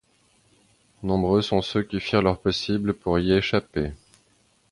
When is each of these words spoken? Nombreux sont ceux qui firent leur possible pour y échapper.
Nombreux 1.03 1.43
sont 1.43 1.61
ceux 1.61 1.83
qui 1.83 1.99
firent 1.99 2.23
leur 2.23 2.39
possible 2.41 2.95
pour 2.95 3.19
y 3.19 3.33
échapper. 3.33 3.91